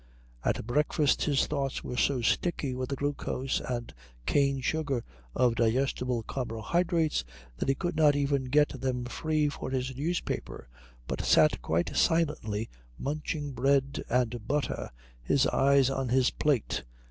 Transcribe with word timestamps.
At 0.43 0.65
breakfast 0.65 1.25
his 1.25 1.45
thoughts 1.45 1.83
were 1.83 1.95
so 1.95 2.23
sticky 2.23 2.73
with 2.73 2.89
the 2.89 2.95
glucose 2.95 3.59
and 3.59 3.93
cane 4.25 4.59
sugar 4.59 5.03
of 5.35 5.53
digestible 5.53 6.23
carbohydrates 6.23 7.23
that 7.57 7.69
he 7.69 7.75
could 7.75 7.95
not 7.95 8.15
even 8.15 8.45
get 8.45 8.69
them 8.69 9.05
free 9.05 9.47
for 9.47 9.69
his 9.69 9.95
newspaper, 9.95 10.67
but 11.05 11.21
sat 11.21 11.61
quite 11.61 11.95
silently 11.95 12.67
munching 12.97 13.51
bread 13.51 14.03
and 14.09 14.47
butter, 14.47 14.89
his 15.21 15.45
eyes 15.45 15.91
on 15.91 16.09
his 16.09 16.31
plate. 16.31 16.83